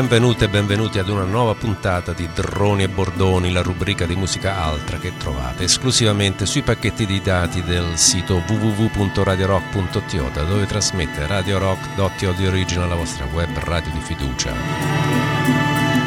benvenute 0.00 0.44
e 0.44 0.48
benvenuti 0.48 1.00
ad 1.00 1.08
una 1.08 1.24
nuova 1.24 1.56
puntata 1.56 2.12
di 2.12 2.28
Droni 2.32 2.84
e 2.84 2.88
Bordoni, 2.88 3.50
la 3.50 3.62
rubrica 3.62 4.06
di 4.06 4.14
musica 4.14 4.62
altra 4.62 4.96
che 4.96 5.16
trovate 5.16 5.64
esclusivamente 5.64 6.46
sui 6.46 6.62
pacchetti 6.62 7.04
di 7.04 7.20
dati 7.20 7.64
del 7.64 7.98
sito 7.98 8.40
www.radiorock.to 8.46 10.30
dove 10.46 10.66
trasmette 10.66 11.26
Radio 11.26 11.58
Rock.to 11.58 12.30
di 12.30 12.46
Original, 12.46 12.88
la 12.88 12.94
vostra 12.94 13.26
web 13.32 13.58
radio 13.58 13.90
di 13.90 14.00
fiducia. 14.00 14.52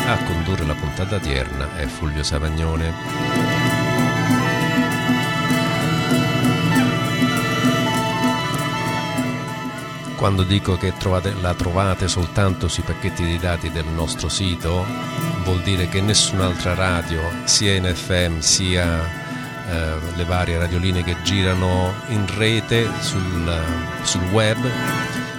A 0.05 0.17
condurre 0.23 0.65
la 0.65 0.75
puntata 0.75 1.17
odierna 1.17 1.75
è 1.75 1.85
Fulvio 1.85 2.23
Savagnone. 2.23 3.60
Quando 10.21 10.43
dico 10.43 10.77
che 10.77 10.93
trovate, 10.99 11.33
la 11.41 11.55
trovate 11.55 12.07
soltanto 12.07 12.67
sui 12.67 12.83
pacchetti 12.83 13.25
di 13.25 13.39
dati 13.39 13.71
del 13.71 13.87
nostro 13.87 14.29
sito, 14.29 14.85
vuol 15.43 15.61
dire 15.61 15.89
che 15.89 15.99
nessun'altra 15.99 16.75
radio, 16.75 17.19
sia 17.45 17.73
in 17.73 17.91
FM 17.91 18.37
sia 18.37 19.03
eh, 19.67 19.95
le 20.13 20.23
varie 20.23 20.59
radioline 20.59 21.03
che 21.03 21.15
girano 21.23 21.91
in 22.09 22.27
rete 22.37 22.87
sul, 22.99 23.63
sul 24.03 24.21
web, 24.25 24.59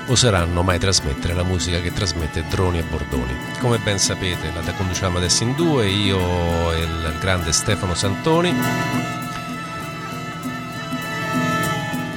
oseranno 0.07 0.65
mai 0.65 0.81
trasmettere 0.81 1.35
la 1.35 1.45
musica 1.45 1.79
che 1.79 1.93
trasmette 1.93 2.45
Droni 2.49 2.81
e 2.81 2.83
Bordoni. 2.83 3.37
Come 3.61 3.79
ben 3.79 4.01
sapete 4.01 4.51
la 4.53 4.73
conduciamo 4.73 5.17
adesso 5.17 5.45
in 5.45 5.55
due, 5.55 5.87
io 5.87 6.73
e 6.73 6.81
il 6.81 7.17
grande 7.21 7.53
Stefano 7.53 7.95
Santoni. 7.95 8.53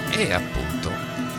E 0.10 0.34
appunto 0.34 0.65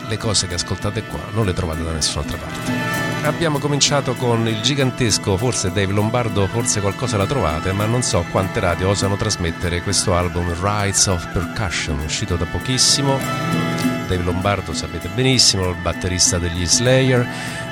le 0.07 0.17
cose 0.17 0.47
che 0.47 0.55
ascoltate 0.55 1.03
qua 1.03 1.19
non 1.31 1.45
le 1.45 1.53
trovate 1.53 1.83
da 1.83 1.91
nessun'altra 1.91 2.37
parte. 2.37 3.07
Abbiamo 3.23 3.59
cominciato 3.59 4.13
con 4.13 4.47
il 4.47 4.61
gigantesco, 4.61 5.35
forse 5.35 5.71
Dave 5.71 5.91
Lombardo, 5.91 6.47
forse 6.47 6.79
qualcosa 6.79 7.17
la 7.17 7.25
trovate, 7.25 7.73
ma 7.73 7.85
non 7.85 8.01
so 8.01 8.25
quante 8.31 8.59
radio 8.61 8.89
osano 8.89 9.17
trasmettere 9.17 9.81
questo 9.81 10.15
album 10.15 10.55
Rights 10.61 11.07
of 11.07 11.27
Percussion, 11.33 11.99
uscito 11.99 12.35
da 12.37 12.45
pochissimo. 12.45 13.17
Dave 14.07 14.23
Lombardo 14.23 14.71
sapete 14.71 15.09
benissimo, 15.09 15.67
il 15.67 15.75
batterista 15.75 16.37
degli 16.37 16.65
Slayer, 16.65 17.27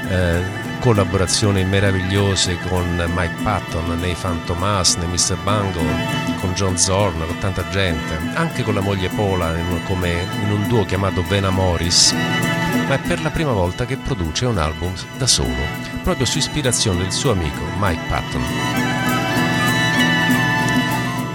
eh, 0.09 0.43
collaborazioni 0.79 1.63
meravigliose 1.63 2.57
con 2.67 3.01
Mike 3.15 3.41
Patton 3.41 3.97
nei 3.97 4.13
Fantomas, 4.13 4.95
nei 4.95 5.07
Mr. 5.07 5.37
Bungle, 5.41 6.24
con 6.45 6.53
John 6.53 6.77
Zorn, 6.77 7.25
con 7.25 7.37
tanta 7.39 7.67
gente, 7.69 8.19
anche 8.35 8.61
con 8.61 8.75
la 8.75 8.81
moglie 8.81 9.09
Paula 9.09 9.57
in, 9.57 9.81
come 9.85 10.27
in 10.43 10.51
un 10.51 10.67
duo 10.67 10.85
chiamato 10.85 11.23
Vena 11.23 11.49
Morris, 11.49 12.13
ma 12.87 12.93
è 12.93 12.99
per 12.99 13.21
la 13.23 13.31
prima 13.31 13.51
volta 13.51 13.85
che 13.85 13.97
produce 13.97 14.45
un 14.45 14.59
album 14.59 14.93
da 15.17 15.25
solo, 15.25 15.55
proprio 16.03 16.25
su 16.27 16.37
ispirazione 16.37 17.01
del 17.01 17.11
suo 17.11 17.31
amico 17.31 17.61
Mike 17.79 18.01
Patton. 18.07 18.43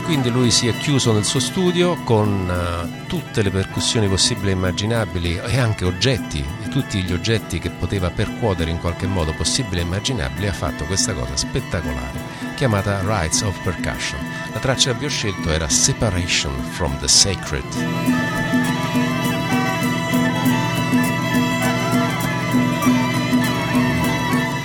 Quindi 0.04 0.30
lui 0.30 0.52
si 0.52 0.68
è 0.68 0.76
chiuso 0.76 1.12
nel 1.12 1.24
suo 1.24 1.40
studio 1.40 2.00
con 2.04 2.48
uh, 2.48 3.06
tutte 3.06 3.42
le 3.42 3.50
percussioni 3.50 4.08
possibili 4.08 4.50
e 4.50 4.54
immaginabili 4.54 5.40
e 5.44 5.58
anche 5.58 5.84
oggetti, 5.84 6.44
tutti 6.70 7.02
gli 7.02 7.12
oggetti 7.12 7.58
che 7.58 7.70
poteva 7.70 8.10
percuotere 8.10 8.70
in 8.70 8.78
qualche 8.78 9.06
modo 9.06 9.32
possibile 9.32 9.80
e 9.80 9.84
immaginabile, 9.84 10.48
ha 10.48 10.52
fatto 10.52 10.84
questa 10.84 11.14
cosa 11.14 11.36
spettacolare 11.36 12.29
chiamata 12.60 13.00
Rights 13.04 13.40
of 13.40 13.58
Percussion. 13.62 14.20
La 14.52 14.58
traccia 14.58 14.92
che 14.92 14.98
vi 14.98 15.04
ho 15.06 15.08
scelto 15.08 15.48
era 15.48 15.66
Separation 15.66 16.52
from 16.72 16.94
the 16.98 17.08
Sacred. 17.08 17.64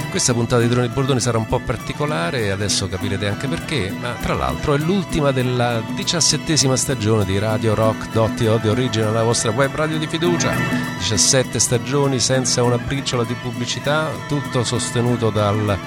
Questa 0.09 0.33
puntata 0.33 0.61
di 0.61 0.67
Droni 0.67 0.89
Bordoni 0.89 1.21
sarà 1.21 1.37
un 1.37 1.47
po' 1.47 1.59
particolare, 1.59 2.51
adesso 2.51 2.89
capirete 2.89 3.29
anche 3.29 3.47
perché, 3.47 3.89
ma 3.97 4.11
tra 4.21 4.33
l'altro 4.33 4.73
è 4.73 4.77
l'ultima 4.77 5.31
della 5.31 5.81
diciassettesima 5.95 6.75
stagione 6.75 7.23
di 7.23 7.39
Radio 7.39 7.75
Rock.to 7.75 8.57
di 8.57 8.67
Origine, 8.67 9.09
la 9.09 9.23
vostra 9.23 9.51
web 9.51 9.73
radio 9.73 9.97
di 9.97 10.07
fiducia. 10.07 10.53
17 10.97 11.57
stagioni 11.59 12.19
senza 12.19 12.61
una 12.61 12.77
briciola 12.77 13.23
di 13.23 13.35
pubblicità, 13.35 14.11
tutto 14.27 14.65
sostenuto 14.65 15.29
dal 15.29 15.77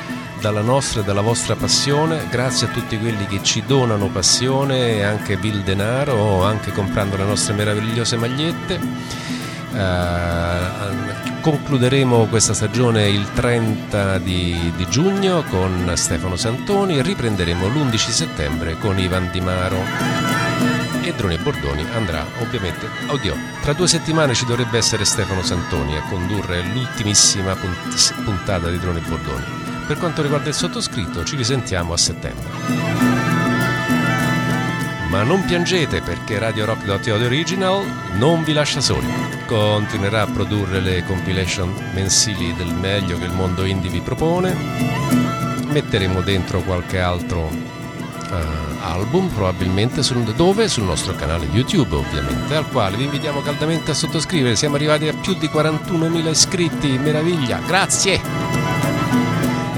dalla 0.41 0.61
nostra 0.61 1.01
e 1.01 1.05
dalla 1.05 1.21
vostra 1.21 1.57
passione, 1.57 2.27
grazie 2.31 2.67
a 2.67 2.71
tutti 2.71 2.99
quelli 2.99 3.27
che 3.27 3.43
ci 3.43 3.63
donano 3.67 4.09
passione 4.09 4.97
e 4.97 5.03
anche 5.03 5.37
vil 5.37 5.63
denaro, 5.63 6.45
anche 6.45 6.73
comprando 6.73 7.17
le 7.17 7.25
nostre 7.25 7.55
meravigliose 7.55 8.17
magliette. 8.17 8.81
Uh, 9.71 11.41
concluderemo 11.41 12.27
questa 12.27 12.55
stagione 12.55 13.09
il 13.09 13.33
30 13.33 14.19
di, 14.19 14.73
di, 14.75 14.87
giugno 14.89 15.45
con 15.51 15.93
Stefano 15.95 16.37
Santoni 16.37 16.99
e 16.99 17.03
riprenderemo 17.03 17.69
l'11 17.69 17.97
settembre 17.97 18.79
con 18.79 18.99
Ivan 18.99 19.31
Di 19.31 19.41
Maro. 19.41 19.83
E 21.03 21.13
Droni 21.15 21.39
Bordoni 21.39 21.87
andrà 21.95 22.27
ovviamente, 22.41 22.87
oddio, 23.07 23.37
tra 23.63 23.73
due 23.73 23.89
settimane 23.89 24.35
ci 24.35 24.47
dovrebbe 24.47 24.79
essere 24.79 25.05
Stefano 25.05 25.43
Santoni 25.43 25.97
a 25.97 26.03
condurre 26.03 26.61
l'ultimissima 26.63 27.57
puntata 28.25 28.69
di 28.69 28.79
Droni 28.79 29.01
Bordoni. 29.01 29.78
Per 29.89 29.97
quanto 29.97 30.21
riguarda 30.21 30.51
il 30.51 30.55
sottoscritto, 30.55 31.25
ci 31.25 31.35
risentiamo 31.35 31.95
a 31.95 31.97
settembre. 31.97 32.47
Ma 35.09 35.23
non 35.23 35.47
piangete 35.47 36.03
perché 36.03 36.39
Radio 36.39 36.67
Rock.to 36.67 37.15
Original 37.15 37.87
non 38.19 38.45
vi 38.45 38.53
lascia 38.53 38.83
soli. 38.83 39.11
Continuerà 39.47 40.21
a 40.21 40.27
produrre 40.27 40.81
le 40.81 41.03
compilation 41.05 41.73
mensili 41.95 42.55
del 42.55 42.75
meglio 42.75 43.17
che 43.17 43.25
il 43.25 43.33
mondo 43.33 43.65
indie 43.65 43.89
vi 43.89 44.03
propone. 44.03 44.55
Metteremo 45.69 46.21
dentro 46.21 46.61
qualche 46.61 47.01
altro 47.01 47.47
uh, 47.47 48.35
album, 48.83 49.29
probabilmente 49.29 50.03
sul, 50.03 50.23
dove? 50.35 50.69
Sul 50.69 50.85
nostro 50.85 51.15
canale 51.15 51.47
YouTube, 51.47 51.97
ovviamente, 51.97 52.55
al 52.55 52.69
quale 52.69 52.99
vi 52.99 53.05
invitiamo 53.05 53.41
caldamente 53.41 53.93
a 53.93 53.95
sottoscrivere. 53.95 54.55
Siamo 54.55 54.75
arrivati 54.75 55.09
a 55.09 55.15
più 55.15 55.33
di 55.33 55.47
41.000 55.47 56.29
iscritti, 56.29 56.99
meraviglia! 56.99 57.59
Grazie! 57.67 58.78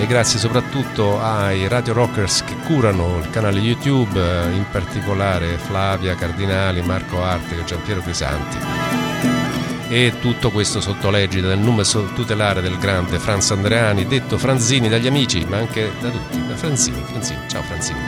E 0.01 0.07
grazie 0.07 0.39
soprattutto 0.39 1.21
ai 1.21 1.69
Radio 1.69 1.93
Rockers 1.93 2.43
che 2.43 2.57
curano 2.65 3.19
il 3.19 3.29
canale 3.29 3.61
YouTube, 3.61 4.19
eh, 4.19 4.51
in 4.55 4.65
particolare 4.71 5.59
Flavia 5.59 6.15
Cardinali, 6.15 6.81
Marco 6.81 7.23
Arte 7.23 7.59
e 7.59 7.65
Giampiero 7.65 8.01
Crisanti. 8.01 8.57
E 9.89 10.15
tutto 10.19 10.51
questo 10.51 10.81
sotto 10.81 11.11
l'egida 11.11 11.49
del 11.49 11.59
numero 11.59 12.05
tutelare 12.15 12.63
del 12.63 12.79
grande 12.79 13.19
Franz 13.19 13.51
Andreani, 13.51 14.07
detto 14.07 14.39
Franzini 14.39 14.89
dagli 14.89 15.07
amici, 15.07 15.45
ma 15.47 15.59
anche 15.59 15.93
da 16.01 16.09
tutti, 16.09 16.47
da 16.47 16.57
Franzini, 16.57 17.03
Franzini, 17.07 17.41
ciao 17.47 17.63
Franzini. 17.63 18.01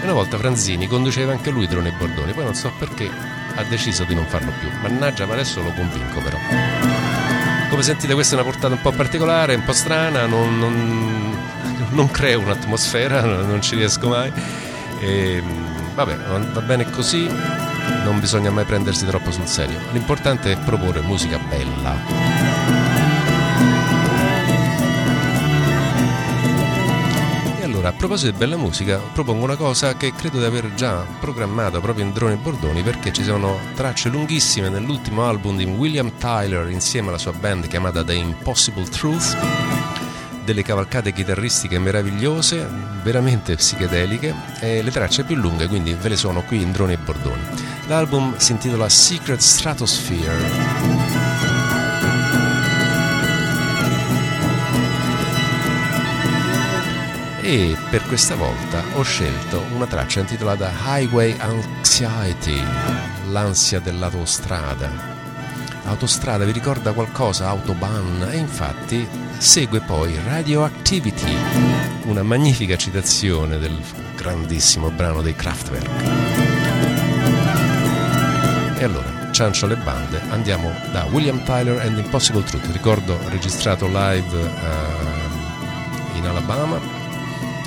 E 0.00 0.02
una 0.02 0.14
volta 0.14 0.38
Franzini 0.38 0.88
conduceva 0.88 1.30
anche 1.30 1.50
lui 1.50 1.68
Drone 1.68 1.90
e 1.90 1.92
Bordoni, 1.92 2.32
poi 2.32 2.44
non 2.44 2.54
so 2.54 2.72
perché 2.76 3.08
ha 3.54 3.62
deciso 3.64 4.02
di 4.02 4.14
non 4.16 4.26
farlo 4.26 4.52
più. 4.58 4.68
Mannaggia, 4.82 5.24
ma 5.24 5.34
adesso 5.34 5.62
lo 5.62 5.70
convinco 5.70 6.20
però. 6.20 7.09
Come 7.70 7.82
sentite 7.82 8.14
questa 8.14 8.36
è 8.36 8.40
una 8.40 8.50
portata 8.50 8.74
un 8.74 8.80
po' 8.80 8.90
particolare, 8.90 9.54
un 9.54 9.62
po' 9.62 9.72
strana, 9.72 10.26
non, 10.26 10.58
non, 10.58 11.38
non 11.90 12.10
creo 12.10 12.40
un'atmosfera, 12.40 13.22
non 13.46 13.62
ci 13.62 13.76
riesco 13.76 14.08
mai. 14.08 14.32
E, 14.98 15.40
vabbè, 15.94 16.16
va 16.52 16.60
bene 16.62 16.90
così, 16.90 17.28
non 18.04 18.18
bisogna 18.18 18.50
mai 18.50 18.64
prendersi 18.64 19.06
troppo 19.06 19.30
sul 19.30 19.46
serio. 19.46 19.78
L'importante 19.92 20.50
è 20.50 20.58
proporre 20.58 21.00
musica 21.00 21.38
bella. 21.38 22.99
Allora, 27.80 27.94
a 27.94 27.98
proposito 27.98 28.32
di 28.32 28.36
bella 28.36 28.58
musica, 28.58 28.98
propongo 28.98 29.42
una 29.42 29.56
cosa 29.56 29.96
che 29.96 30.12
credo 30.12 30.38
di 30.38 30.44
aver 30.44 30.74
già 30.74 31.02
programmato 31.18 31.80
proprio 31.80 32.04
in 32.04 32.12
Drone 32.12 32.36
Bordoni 32.36 32.82
perché 32.82 33.10
ci 33.10 33.24
sono 33.24 33.58
tracce 33.74 34.10
lunghissime 34.10 34.68
nell'ultimo 34.68 35.24
album 35.24 35.56
di 35.56 35.64
William 35.64 36.12
Tyler 36.18 36.68
insieme 36.68 37.08
alla 37.08 37.16
sua 37.16 37.32
band 37.32 37.68
chiamata 37.68 38.04
The 38.04 38.12
Impossible 38.12 38.86
Truth 38.86 39.34
delle 40.44 40.62
cavalcate 40.62 41.14
chitarristiche 41.14 41.78
meravigliose, 41.78 42.68
veramente 43.02 43.54
psichedeliche 43.54 44.34
e 44.60 44.82
le 44.82 44.90
tracce 44.90 45.24
più 45.24 45.36
lunghe, 45.36 45.66
quindi 45.66 45.94
ve 45.94 46.10
le 46.10 46.16
sono 46.16 46.42
qui 46.42 46.60
in 46.60 46.72
Drone 46.72 46.98
Bordoni. 46.98 47.42
L'album 47.86 48.36
si 48.36 48.52
intitola 48.52 48.90
Secret 48.90 49.40
Stratosphere 49.40 50.99
e 57.42 57.76
per 57.90 58.02
questa 58.06 58.34
volta 58.34 58.82
ho 58.94 59.02
scelto 59.02 59.64
una 59.74 59.86
traccia 59.86 60.20
intitolata 60.20 60.70
Highway 60.84 61.34
Anxiety, 61.38 62.62
l'ansia 63.28 63.80
dell'autostrada. 63.80 65.18
Autostrada 65.84 66.44
vi 66.44 66.52
ricorda 66.52 66.92
qualcosa? 66.92 67.48
Autobahn? 67.48 68.28
E 68.30 68.36
infatti 68.36 69.08
segue 69.38 69.80
poi 69.80 70.18
Radioactivity, 70.24 71.34
una 72.04 72.22
magnifica 72.22 72.76
citazione 72.76 73.58
del 73.58 73.76
grandissimo 74.14 74.90
brano 74.90 75.22
dei 75.22 75.34
Kraftwerk. 75.34 75.88
E 78.78 78.84
allora, 78.84 79.30
ciancio 79.32 79.66
le 79.66 79.76
bande, 79.76 80.20
andiamo 80.28 80.72
da 80.92 81.06
William 81.10 81.42
Tyler 81.44 81.80
and 81.80 81.98
Impossible 81.98 82.44
Truth, 82.44 82.70
ricordo 82.72 83.18
registrato 83.28 83.86
live 83.86 84.36
uh, 84.36 86.16
in 86.16 86.26
Alabama, 86.26 86.99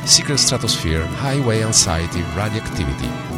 Secret 0.06 0.38
Stratosphere, 0.38 1.06
Highway 1.06 1.64
Anxiety, 1.64 2.22
Radioactivity. 2.36 3.33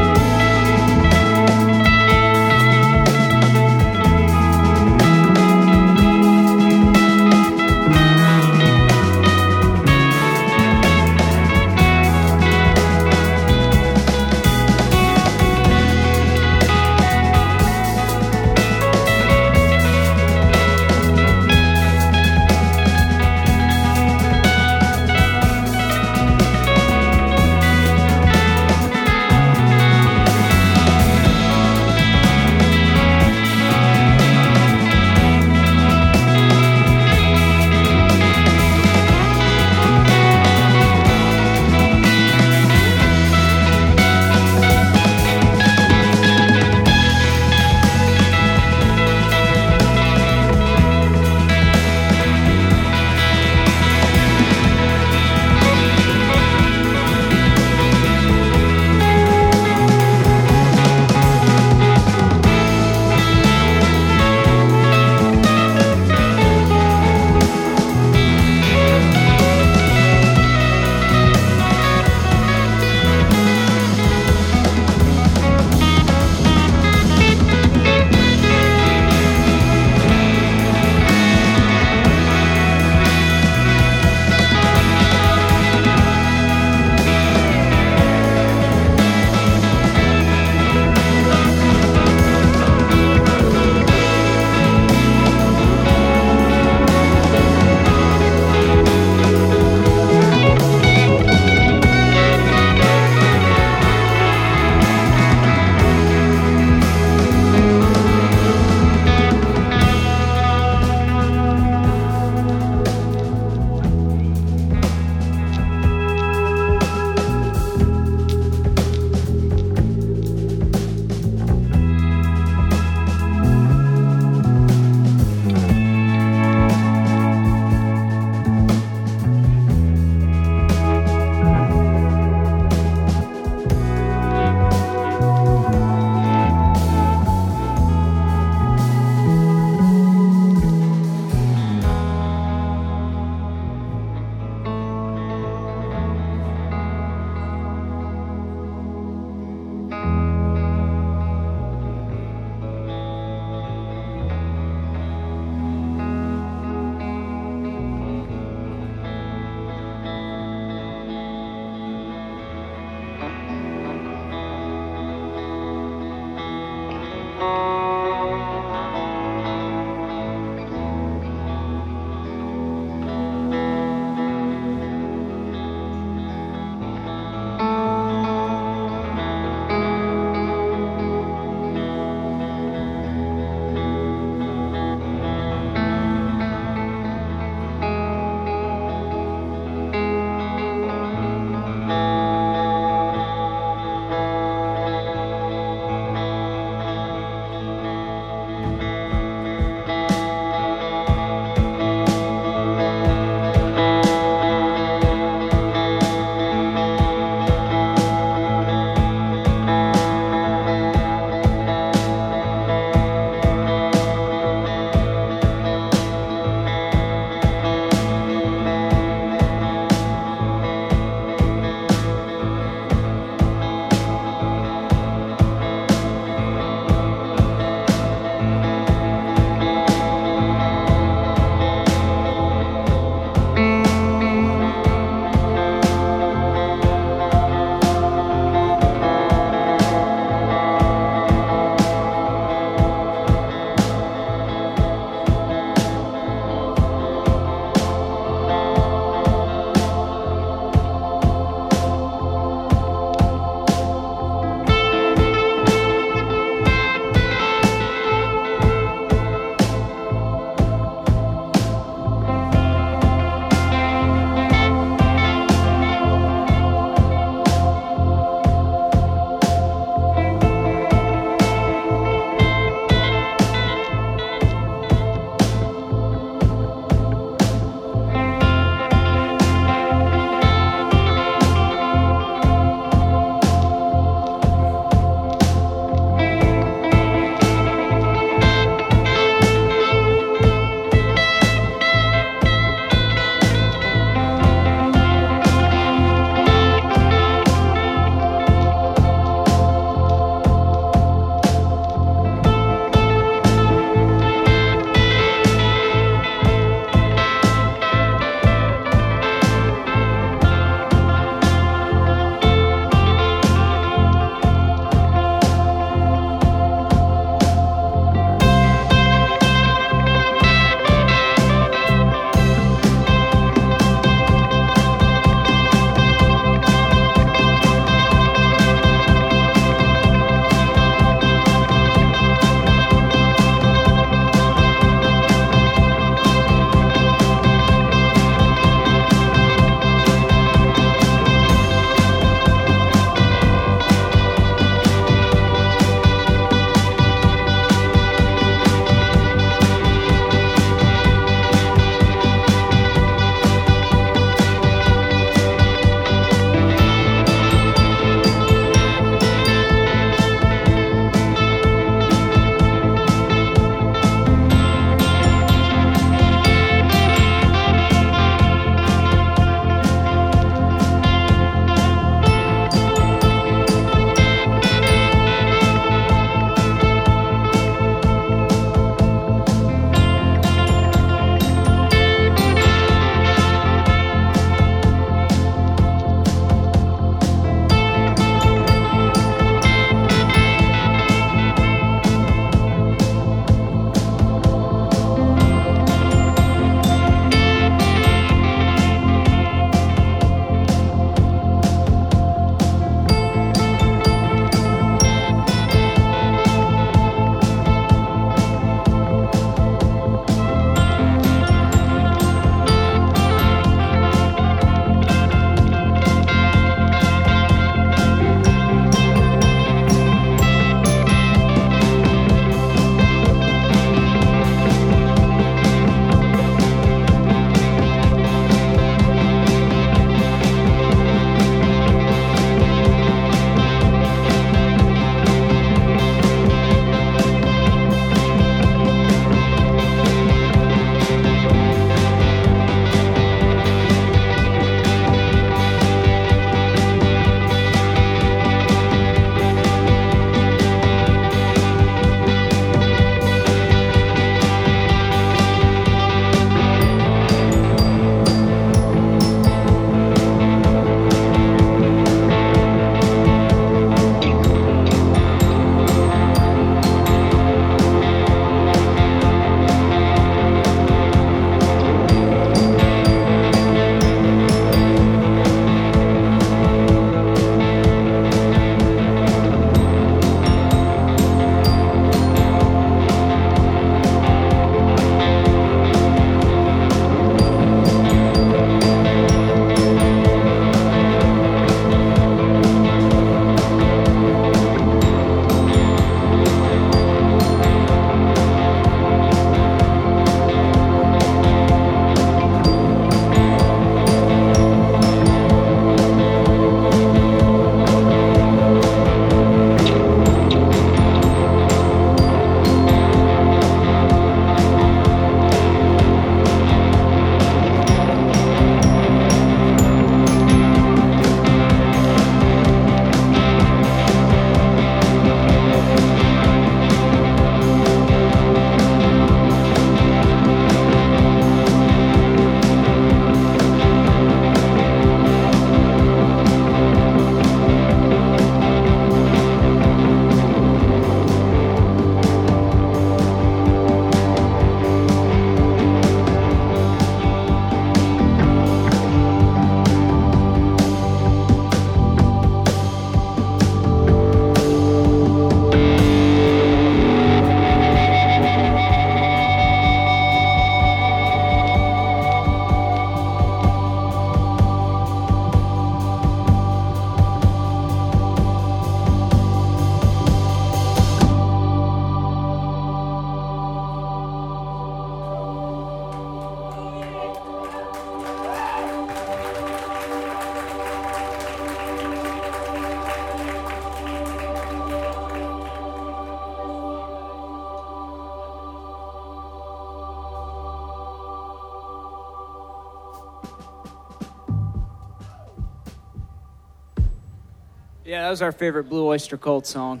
Yeah, 598.06 598.22
that 598.22 598.30
was 598.30 598.40
our 598.40 598.52
favorite 598.52 598.84
Blue 598.84 599.04
Oyster 599.04 599.36
Cult 599.36 599.66
song. 599.66 600.00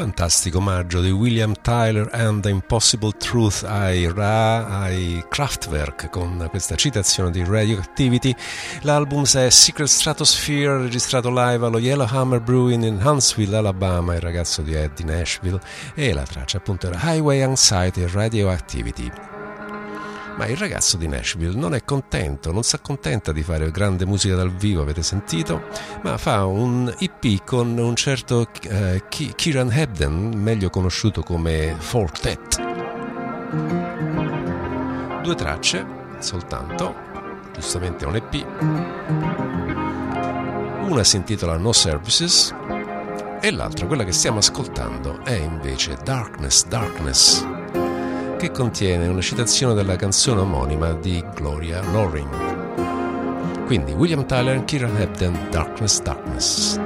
Fantastico 0.00 0.56
omaggio 0.56 1.02
di 1.02 1.10
William 1.10 1.52
Tyler 1.60 2.08
and 2.12 2.40
the 2.40 2.48
Impossible 2.48 3.12
Truth 3.18 3.64
ai 3.64 4.10
Ra, 4.10 4.80
ai 4.80 5.22
Kraftwerk 5.28 6.08
con 6.08 6.46
questa 6.48 6.74
citazione 6.74 7.30
di 7.30 7.44
Radioactivity. 7.44 8.34
L'album 8.80 9.26
è 9.26 9.50
Secret 9.50 9.88
Stratosphere, 9.88 10.78
registrato 10.78 11.28
live 11.28 11.66
allo 11.66 11.78
Yellowhammer 11.78 12.40
Brewing 12.40 12.84
in 12.84 12.98
Huntsville, 13.04 13.54
Alabama, 13.54 14.14
il 14.14 14.22
ragazzo 14.22 14.62
di 14.62 14.72
Eddie 14.72 15.04
Nashville, 15.04 15.60
e 15.94 16.14
la 16.14 16.22
traccia 16.22 16.56
appunto 16.56 16.86
era 16.86 16.98
Highway 17.02 17.42
Anxiety 17.42 18.06
Radioactivity. 18.06 19.29
Ma 20.40 20.46
il 20.46 20.56
ragazzo 20.56 20.96
di 20.96 21.06
Nashville 21.06 21.54
non 21.54 21.74
è 21.74 21.84
contento, 21.84 22.50
non 22.50 22.62
si 22.62 22.74
accontenta 22.74 23.30
di 23.30 23.42
fare 23.42 23.70
grande 23.70 24.06
musica 24.06 24.34
dal 24.36 24.50
vivo, 24.50 24.80
avete 24.80 25.02
sentito, 25.02 25.64
ma 26.02 26.16
fa 26.16 26.46
un 26.46 26.90
EP 26.98 27.44
con 27.44 27.76
un 27.76 27.94
certo 27.94 28.48
eh, 28.62 29.02
Kieran 29.06 29.70
Hebden, 29.70 30.32
meglio 30.34 30.70
conosciuto 30.70 31.22
come 31.22 31.76
Fortet. 31.76 32.58
Due 35.22 35.34
tracce 35.34 35.86
soltanto, 36.20 36.94
giustamente 37.52 38.06
un 38.06 38.16
EP. 38.16 38.46
Una 40.88 41.04
si 41.04 41.16
intitola 41.16 41.58
No 41.58 41.72
Services 41.72 42.54
e 43.42 43.50
l'altra, 43.50 43.84
quella 43.84 44.04
che 44.04 44.12
stiamo 44.12 44.38
ascoltando, 44.38 45.22
è 45.22 45.34
invece 45.34 45.98
Darkness, 46.02 46.64
Darkness 46.66 47.59
che 48.40 48.50
contiene 48.50 49.06
una 49.06 49.20
citazione 49.20 49.74
della 49.74 49.96
canzone 49.96 50.40
omonima 50.40 50.94
di 50.94 51.22
Gloria 51.34 51.82
Loring. 51.92 53.66
Quindi 53.66 53.92
William 53.92 54.24
Tyler 54.24 54.64
Kieran 54.64 54.96
Hebden, 54.96 55.48
Darkness, 55.50 56.00
Darkness. 56.00 56.80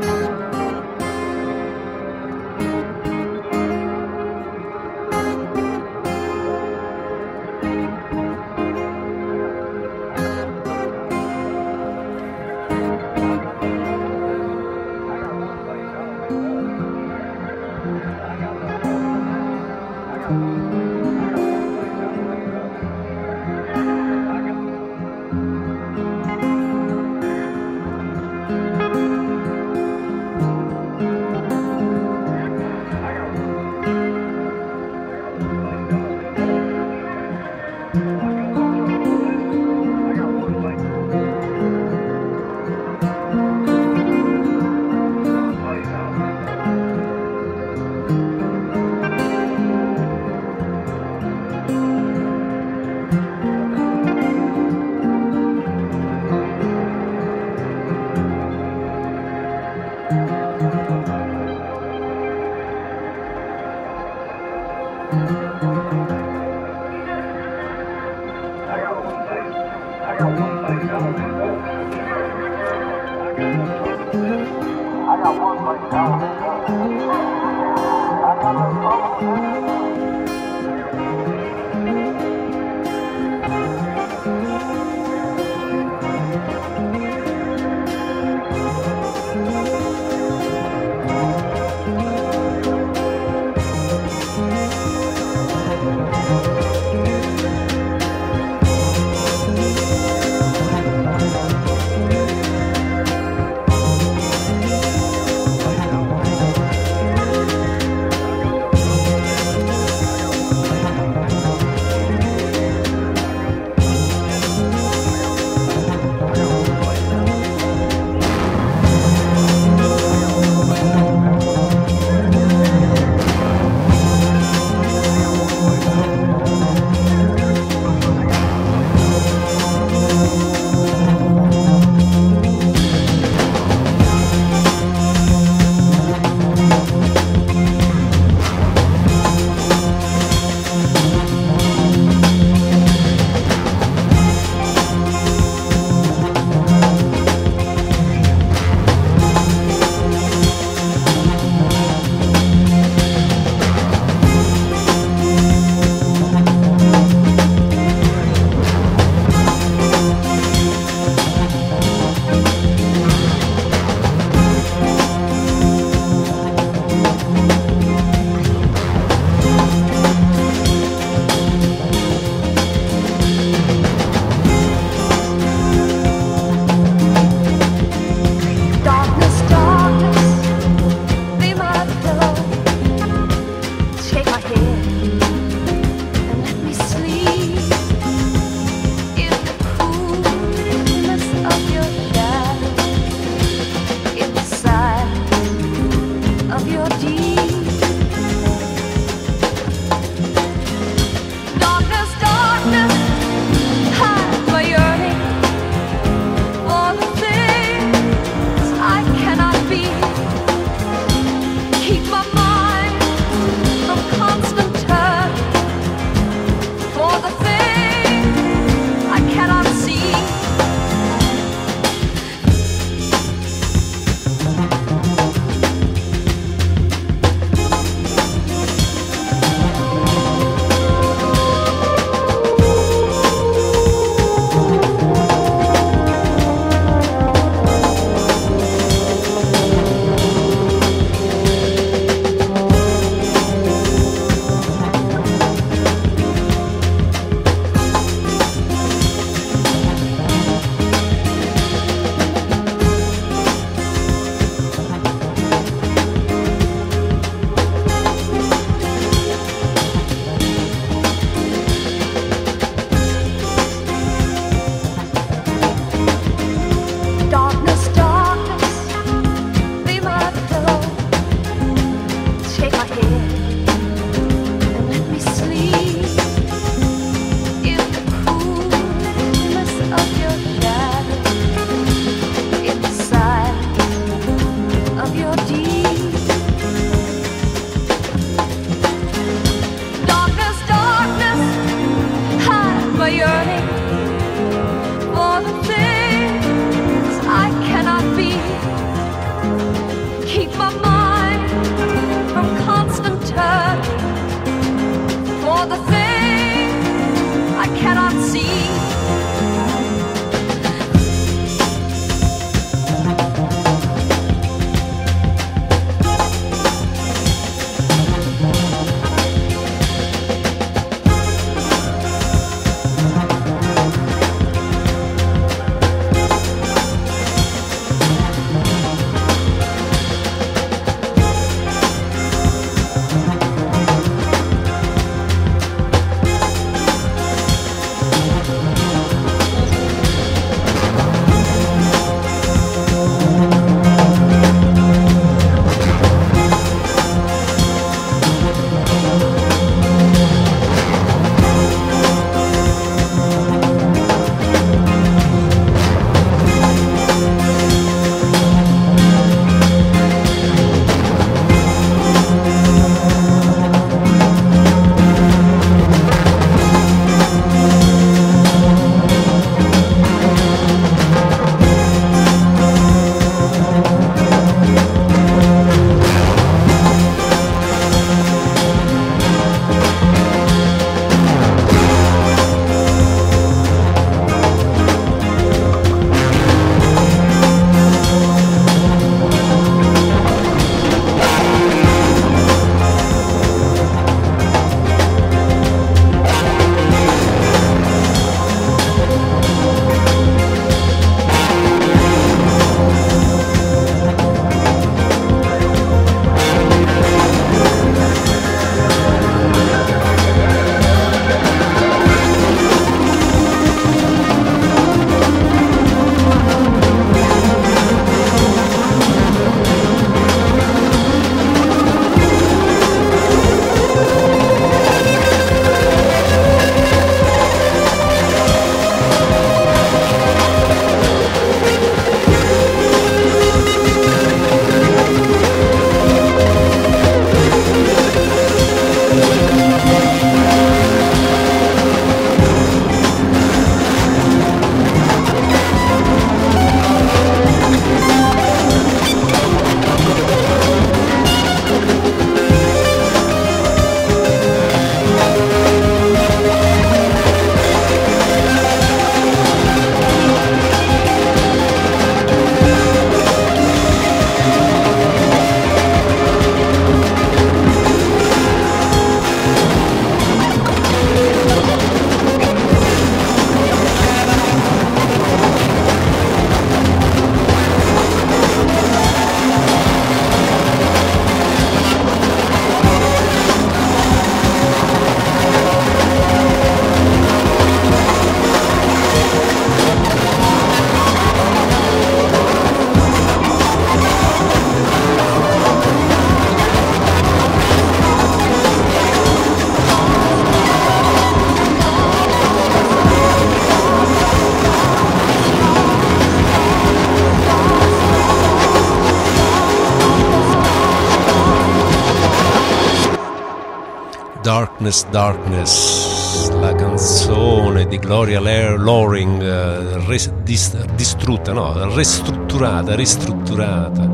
Darkness, 514.84 515.06
Darkness, 515.08 516.50
la 516.50 516.74
canzone 516.74 517.86
di 517.86 517.98
Gloria 517.98 518.38
Loring 518.76 519.40
uh, 519.40 520.06
res, 520.06 520.30
dis, 520.42 520.76
distrutta, 520.92 521.54
no, 521.54 521.94
ristrutturata, 521.94 522.94
ristrutturata, 522.94 524.10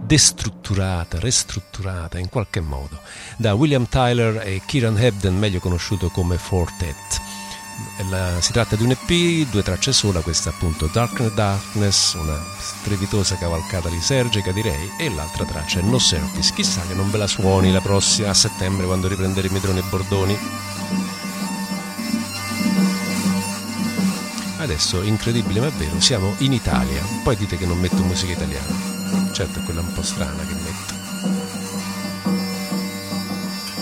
destrutturata, 0.00 1.18
ristrutturata 1.18 2.20
in 2.20 2.28
qualche 2.28 2.60
modo 2.60 3.00
da 3.36 3.54
William 3.54 3.88
Tyler 3.88 4.46
e 4.46 4.62
Kieran 4.64 4.96
Hebden, 4.96 5.36
meglio 5.36 5.58
conosciuto 5.58 6.08
come 6.08 6.38
Fortet. 6.38 7.20
La, 8.08 8.40
si 8.40 8.52
tratta 8.52 8.76
di 8.76 8.84
un 8.84 8.92
EP, 8.92 9.50
due 9.50 9.64
tracce 9.64 9.92
sola, 9.92 10.20
questa 10.20 10.50
appunto 10.50 10.88
Darkness 10.92 11.34
Darkness, 11.34 12.14
una 12.14 12.40
strepitosa 12.82 13.36
cavalcata 13.36 13.88
lisergica 13.88 14.50
direi, 14.50 14.90
e 14.98 15.08
l'altra 15.08 15.44
traccia 15.44 15.78
è 15.78 15.82
No 15.82 16.00
Surface, 16.00 16.52
chissà 16.52 16.82
che 16.86 16.94
non 16.94 17.12
ve 17.12 17.18
la 17.18 17.28
suoni 17.28 17.70
la 17.70 17.80
prossima 17.80 18.30
a 18.30 18.34
settembre 18.34 18.86
quando 18.86 19.06
riprenderemo 19.06 19.56
i 19.56 19.60
droni 19.60 19.78
e 19.78 19.84
bordoni. 19.88 20.38
Adesso, 24.58 25.02
incredibile 25.02 25.60
ma 25.60 25.70
vero, 25.70 26.00
siamo 26.00 26.34
in 26.38 26.52
Italia, 26.52 27.00
poi 27.22 27.36
dite 27.36 27.56
che 27.56 27.66
non 27.66 27.78
metto 27.78 28.02
musica 28.02 28.32
italiana, 28.32 29.30
certo 29.32 29.60
è 29.60 29.62
quella 29.62 29.80
un 29.80 29.92
po' 29.92 30.02
strana 30.02 30.42
che 30.44 30.54
metto. 30.54 31.00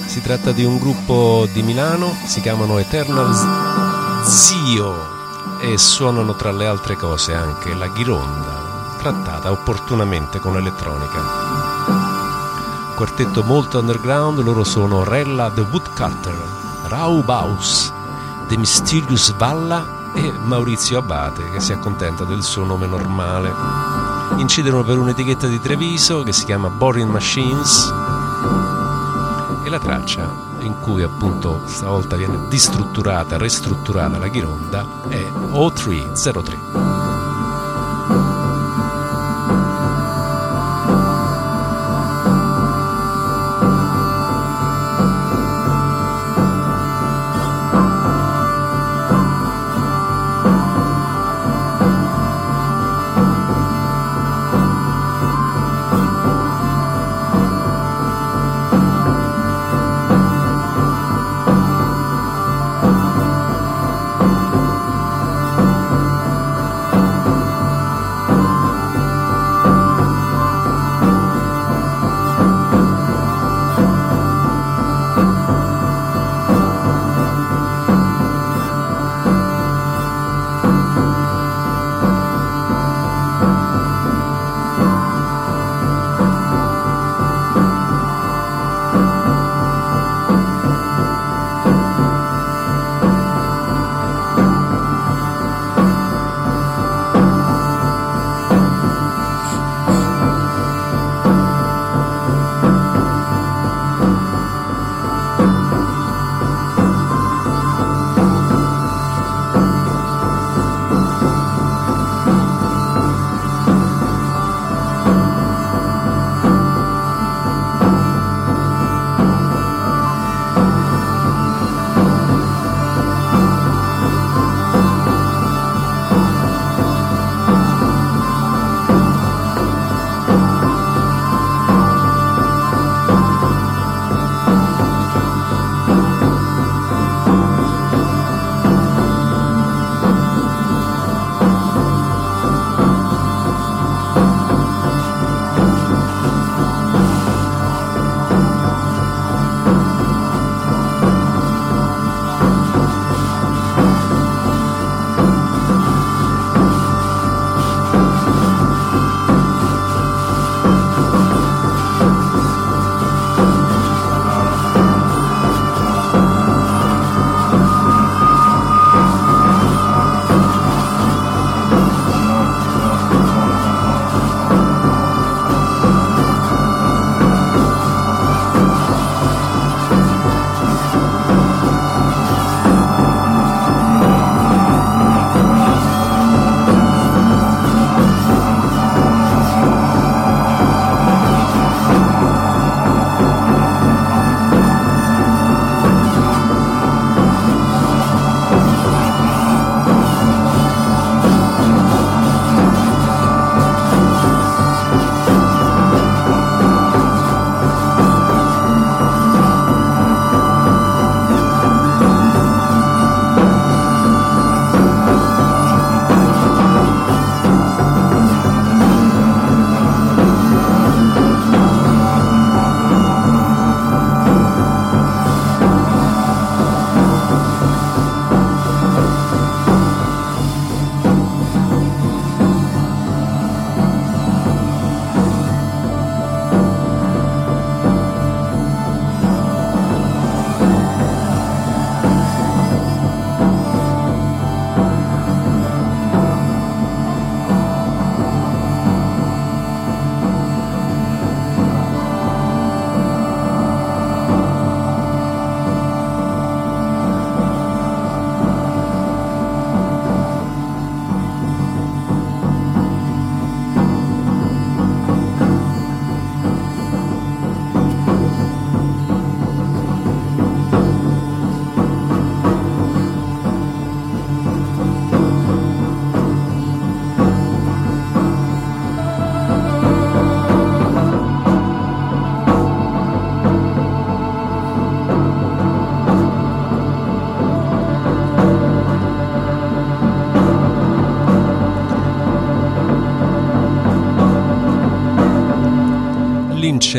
Si 0.07 0.21
tratta 0.21 0.53
di 0.53 0.65
un 0.65 0.79
gruppo 0.79 1.49
di 1.53 1.63
Milano, 1.63 2.15
si 2.27 2.43
chiamano 2.43 2.77
Eternal 2.79 4.27
Zio 4.27 5.59
e 5.61 5.79
suonano 5.79 6.37
tra 6.37 6.53
le 6.53 6.67
altre 6.67 6.97
cose 6.97 7.33
anche 7.35 7.73
la 7.75 7.89
ghironda, 7.89 8.60
trattata 9.01 9.51
opportunamente 9.51 10.39
con 10.41 10.59
elettronica. 10.59 11.23
Quartetto 12.95 13.43
molto 13.43 13.79
underground, 13.79 14.43
loro 14.43 14.63
sono 14.63 15.05
Rella 15.05 15.51
the 15.51 15.63
Woodcutter, 15.63 16.37
Rau 16.85 17.23
Baus, 17.25 17.91
The 18.47 18.59
Mysterious 18.59 19.35
Valla 19.37 20.13
e 20.15 20.31
Maurizio 20.45 20.99
Abate 20.99 21.49
che 21.51 21.61
si 21.61 21.73
accontenta 21.73 22.25
del 22.25 22.43
suo 22.43 22.67
nome 22.67 22.87
normale. 22.87 23.51
Incidono 24.37 24.85
per 24.85 24.99
un'etichetta 24.99 25.47
di 25.47 25.59
Treviso 25.59 26.23
che 26.23 26.35
si 26.35 26.45
chiama 26.45 26.69
Boring 26.69 27.11
Machines 27.11 27.91
e 29.65 29.71
la 29.71 29.79
traccia 29.79 30.31
in 30.59 30.79
cui 30.79 31.03
appunto 31.03 31.63
stavolta 31.65 32.17
viene 32.17 32.49
distrutturata, 32.49 33.39
ristrutturata 33.39 34.19
la 34.19 34.29
Ghironda 34.29 34.85
è 35.09 35.27
O303. 35.53 37.10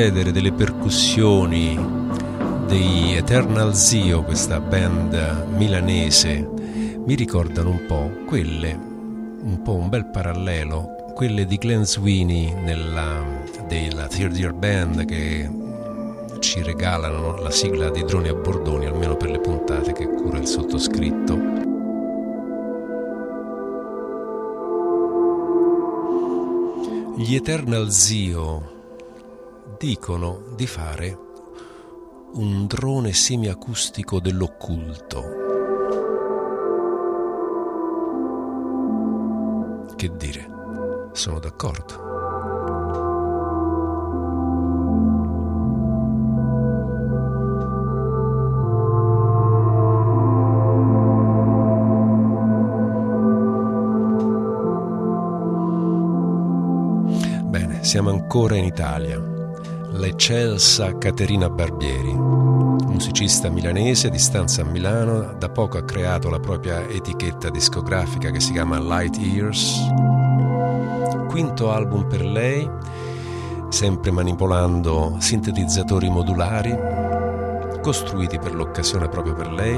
Succedere 0.02 0.32
delle 0.32 0.52
percussioni 0.52 1.78
dei 2.66 3.14
Eternal 3.18 3.76
Zio, 3.76 4.24
questa 4.24 4.60
band 4.60 5.46
milanese, 5.56 6.50
mi 7.06 7.14
ricordano 7.14 7.70
un 7.70 7.86
po' 7.86 8.10
quelle, 8.26 8.74
un 8.74 9.62
po' 9.62 9.76
un 9.76 9.90
bel 9.90 10.08
parallelo, 10.08 11.14
quelle 11.14 11.46
di 11.46 11.56
Glenn 11.58 11.84
Sweeney 11.84 12.52
nella, 12.52 13.24
della 13.68 14.08
Third 14.08 14.36
Year 14.36 14.54
Band 14.54 15.06
che 15.06 15.48
ci 16.40 16.64
regalano 16.64 17.38
la 17.38 17.52
sigla 17.52 17.92
di 17.92 18.04
Droni 18.04 18.30
a 18.30 18.34
Bordoni, 18.34 18.88
almeno 18.88 19.16
per 19.16 19.30
le 19.30 19.40
puntate 19.40 19.94
che 19.94 20.08
cura 20.08 20.40
il 20.40 20.48
sottoscritto. 20.48 21.38
Gli 27.18 27.36
Eternal 27.36 27.92
Zio 27.92 28.80
dicono 29.82 30.44
di 30.56 30.68
fare 30.68 31.18
un 32.34 32.68
drone 32.68 33.14
semiacustico 33.14 34.20
dell'occulto. 34.20 35.24
Che 39.96 40.12
dire, 40.18 40.48
sono 41.14 41.40
d'accordo. 41.40 42.10
Siamo 57.82 58.12
ancora 58.12 58.56
in 58.56 58.64
Italia 58.64 59.31
l'eccelsa 60.02 60.98
Caterina 60.98 61.48
Barbieri, 61.48 62.12
musicista 62.12 63.52
milanese 63.52 64.10
di 64.10 64.18
stanza 64.18 64.64
a 64.64 64.66
Milano, 64.66 65.36
da 65.38 65.48
poco 65.50 65.78
ha 65.78 65.84
creato 65.84 66.28
la 66.28 66.40
propria 66.40 66.90
etichetta 66.90 67.52
discografica 67.52 68.32
che 68.32 68.40
si 68.40 68.52
chiama 68.52 68.80
Light 68.80 69.18
Years. 69.18 69.80
Quinto 71.28 71.72
album 71.72 72.08
per 72.08 72.26
lei, 72.26 72.68
sempre 73.70 74.10
manipolando 74.10 75.18
sintetizzatori 75.20 76.10
modulari, 76.10 76.76
costruiti 77.80 78.40
per 78.40 78.56
l'occasione 78.56 79.08
proprio 79.08 79.36
per 79.36 79.52
lei. 79.52 79.76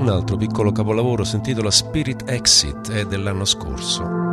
Un 0.00 0.08
altro 0.10 0.36
piccolo 0.36 0.70
capolavoro 0.70 1.24
si 1.24 1.36
intitola 1.36 1.70
Spirit 1.70 2.28
Exit, 2.28 2.92
è 2.92 3.06
dell'anno 3.06 3.46
scorso. 3.46 4.23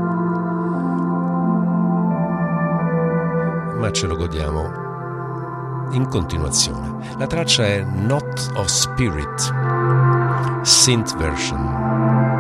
Ma 3.82 3.92
ce 3.92 4.06
lo 4.06 4.16
godiamo 4.16 5.90
in 5.94 6.08
continuazione. 6.08 7.16
La 7.18 7.26
traccia 7.26 7.66
è 7.66 7.82
Not 7.82 8.52
of 8.54 8.68
Spirit, 8.68 10.62
synth 10.62 11.18
version. 11.18 12.31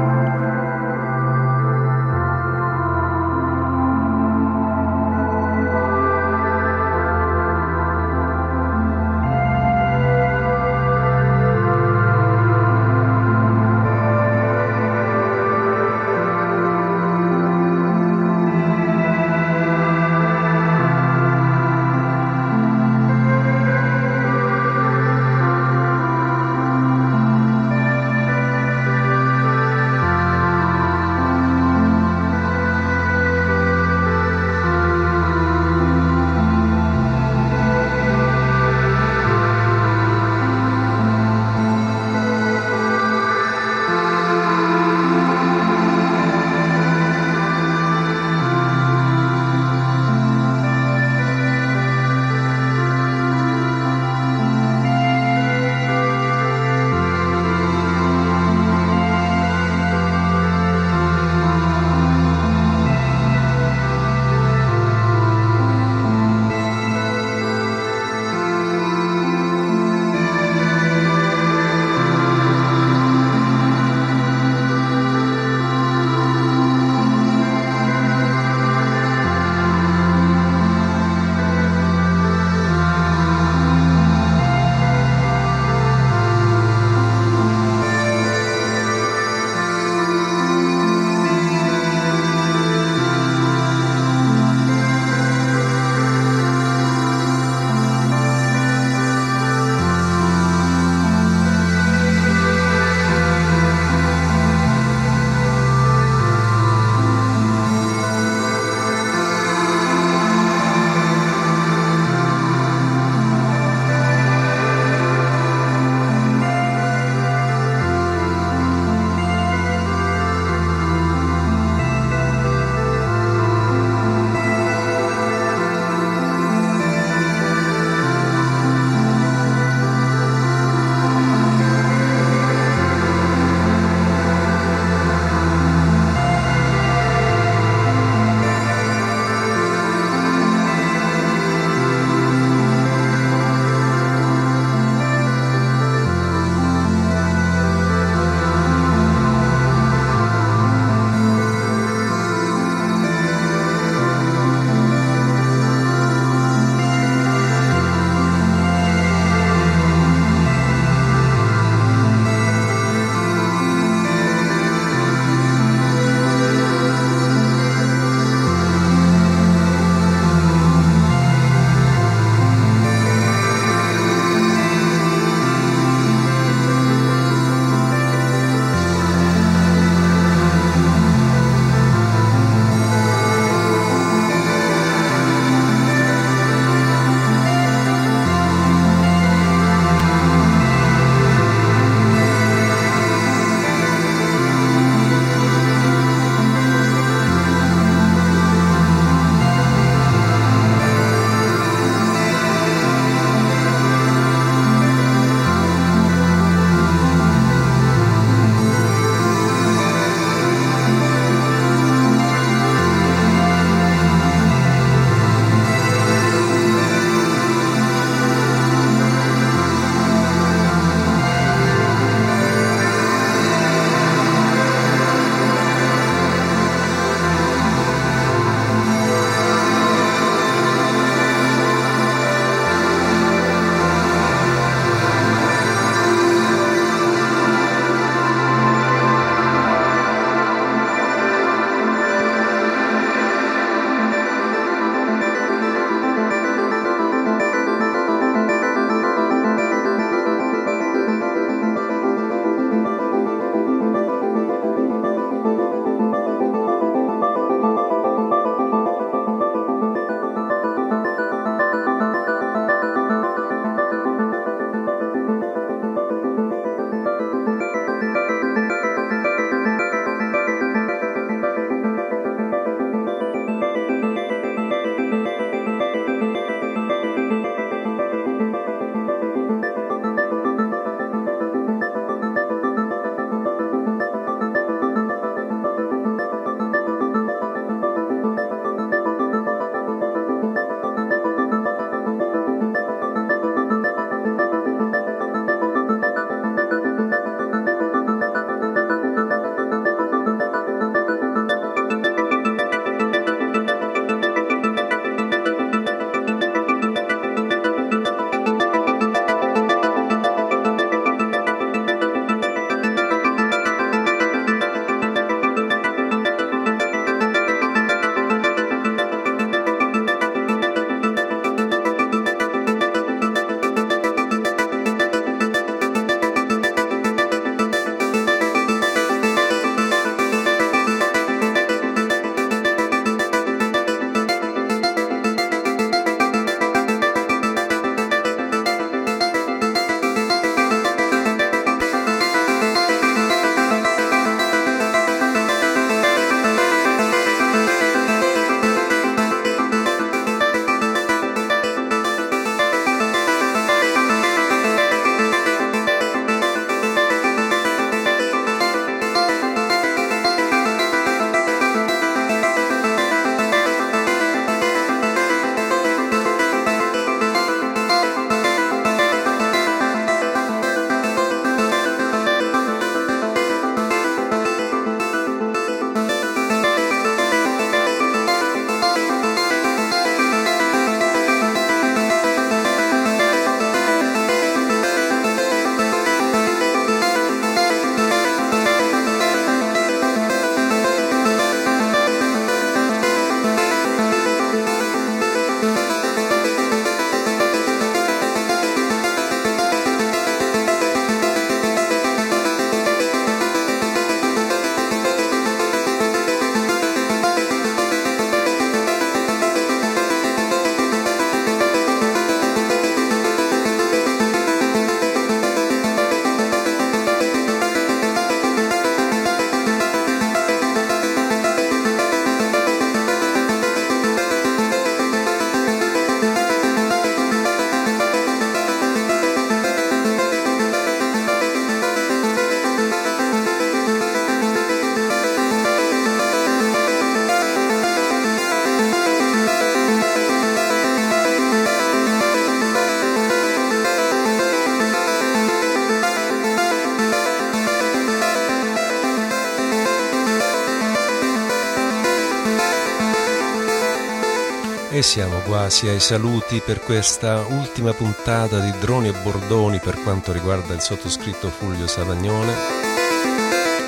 Siamo 455.01 455.39
quasi 455.39 455.89
ai 455.89 455.99
saluti 455.99 456.61
per 456.63 456.79
questa 456.79 457.43
ultima 457.49 457.91
puntata 457.91 458.59
di 458.59 458.71
Droni 458.79 459.09
e 459.09 459.11
Bordoni 459.11 459.79
per 459.79 460.01
quanto 460.01 460.31
riguarda 460.31 460.73
il 460.73 460.79
sottoscritto 460.79 461.49
Fulvio 461.49 461.85
Savagnone. 461.85 462.53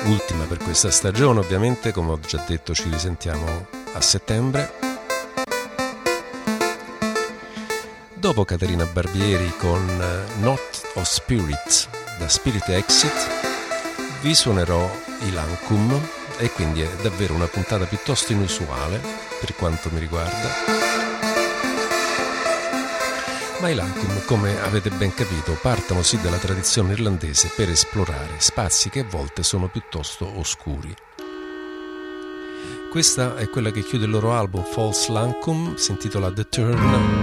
Ultima 0.04 0.44
per 0.44 0.58
questa 0.58 0.90
stagione, 0.90 1.38
ovviamente, 1.38 1.92
come 1.92 2.10
ho 2.10 2.20
già 2.20 2.44
detto 2.46 2.74
ci 2.74 2.90
risentiamo 2.90 3.66
a 3.94 4.00
settembre. 4.02 4.74
Dopo 8.12 8.44
Caterina 8.44 8.84
Barbieri 8.84 9.50
con 9.56 9.82
Not 10.40 10.90
of 10.94 11.08
Spirit 11.08 11.88
da 12.18 12.28
Spirit 12.28 12.68
Exit, 12.68 13.30
vi 14.20 14.34
suonerò 14.34 14.90
i 15.20 15.32
Lancum 15.32 15.98
e 16.36 16.50
quindi 16.50 16.82
è 16.82 16.88
davvero 17.00 17.32
una 17.32 17.46
puntata 17.46 17.86
piuttosto 17.86 18.32
inusuale 18.32 19.00
per 19.40 19.54
quanto 19.54 19.88
mi 19.90 20.00
riguarda. 20.00 20.83
Ma 23.60 23.68
i 23.68 23.74
Lancum, 23.74 24.24
come 24.26 24.60
avete 24.60 24.90
ben 24.90 25.14
capito, 25.14 25.56
partono 25.60 26.02
sì 26.02 26.20
dalla 26.20 26.36
tradizione 26.36 26.92
irlandese 26.92 27.50
per 27.54 27.70
esplorare 27.70 28.34
spazi 28.38 28.90
che 28.90 29.00
a 29.00 29.06
volte 29.08 29.42
sono 29.42 29.68
piuttosto 29.68 30.30
oscuri. 30.38 30.94
Questa 32.90 33.36
è 33.36 33.48
quella 33.48 33.70
che 33.70 33.82
chiude 33.82 34.04
il 34.04 34.10
loro 34.10 34.32
album 34.34 34.64
False 34.64 35.10
Lancum, 35.10 35.76
si 35.76 35.92
intitola 35.92 36.30
The 36.30 36.48
Turn 36.48 37.22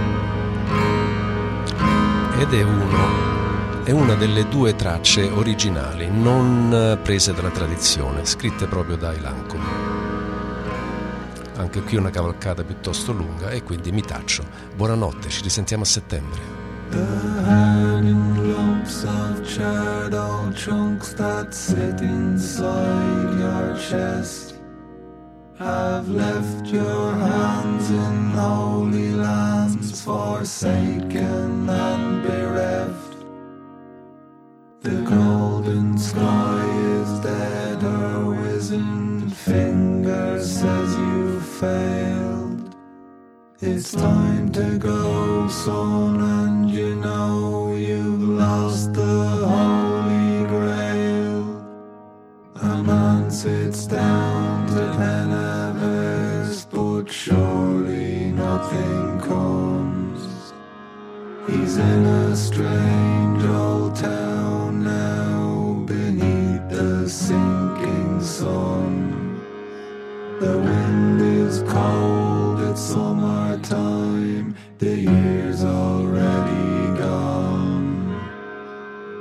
ed 2.38 2.52
è, 2.52 2.62
uno, 2.62 3.84
è 3.84 3.90
una 3.90 4.14
delle 4.14 4.48
due 4.48 4.74
tracce 4.74 5.22
originali, 5.22 6.10
non 6.10 6.98
prese 7.02 7.32
dalla 7.32 7.50
tradizione, 7.50 8.24
scritte 8.24 8.66
proprio 8.66 8.96
dai 8.96 9.20
Lancum 9.20 9.81
anche 11.56 11.82
qui 11.82 11.96
una 11.96 12.10
cavalcata 12.10 12.64
piuttosto 12.64 13.12
lunga 13.12 13.50
e 13.50 13.62
quindi 13.62 13.92
mi 13.92 14.02
taccio. 14.02 14.44
Buonanotte, 14.76 15.28
ci 15.28 15.42
risentiamo 15.42 15.82
a 15.82 15.86
settembre. 15.86 16.40
The 16.90 17.06
hanging 17.46 18.52
lumps 18.52 19.04
of 19.04 19.40
charred 19.42 20.12
old 20.12 20.54
trunks 20.54 21.14
that 21.14 21.54
sit 21.54 22.00
inside 22.00 23.38
your 23.38 23.76
chest 23.78 24.60
have 25.58 26.08
left 26.08 26.66
your 26.66 27.14
hands 27.14 27.88
in 27.88 28.32
holy 28.34 29.12
lands 29.12 30.02
forsaken 30.02 31.68
and 31.68 32.22
bereft. 32.22 33.16
The 34.82 35.02
golden 35.02 35.96
sky 35.96 36.64
is 37.00 37.20
dead 37.20 37.82
or 37.82 38.34
wizened 38.34 39.32
finger 39.34 40.42
says 40.42 40.96
you 40.96 41.31
failed. 41.62 42.74
It's 43.60 43.92
time 43.92 44.50
to 44.50 44.78
go, 44.78 45.46
son, 45.46 46.20
and 46.20 46.68
you 46.68 46.96
know 46.96 47.72
you've 47.72 48.24
lost 48.44 48.94
the 48.94 49.16
holy 49.52 50.44
grail. 50.54 51.40
A 52.70 52.82
man 52.82 53.30
sits 53.30 53.86
down 53.86 54.66
to 54.74 54.82
penevers, 54.98 56.66
but 56.68 57.04
surely 57.08 58.32
nothing 58.32 59.20
comes. 59.20 60.52
He's 61.46 61.76
in 61.76 62.04
a 62.22 62.34
strange 62.34 63.44
old 63.44 63.94
town 63.94 64.82
now, 64.82 65.84
beneath 65.86 66.64
the 66.76 67.08
sinking 67.08 68.20
sun. 68.20 68.92
The 70.40 70.58
wind 70.58 71.11
cold, 71.72 72.60
it's 72.60 72.80
summertime, 72.80 74.54
the 74.78 74.94
year's 75.10 75.64
already 75.64 76.98
gone. 76.98 78.20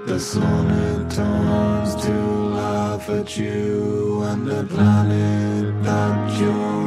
The 0.05 0.19
sun 0.19 0.69
it 0.69 1.11
turns 1.11 1.95
to 2.05 2.13
laugh 2.59 3.09
at 3.09 3.37
you 3.37 4.23
and 4.23 4.45
the 4.45 4.63
planet 4.65 5.83
that 5.83 6.39
you're 6.39 6.80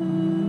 Mm-hmm. 0.00 0.41